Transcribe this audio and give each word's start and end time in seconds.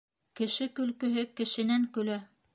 Кеше 0.39 0.67
көлкөһө 0.79 1.27
кешенән 1.43 1.87
көлә. 1.99 2.19